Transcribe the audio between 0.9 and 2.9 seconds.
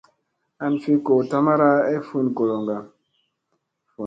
goo tamara ay fun goloŋga.